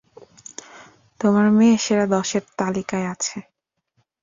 [1.19, 3.37] তোমার মেয়ে সেরা দশের তালিকায় আছে।